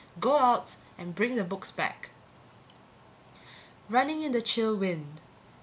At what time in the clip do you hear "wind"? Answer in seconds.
4.79-5.21